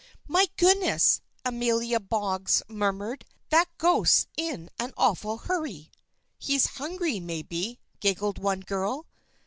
[0.27, 3.23] "My goodness!" Amelia Boggs murmured.
[3.51, 5.91] "That ghost's in an awful hurry."
[6.39, 9.05] "He's hungry, maybe," giggled one girl.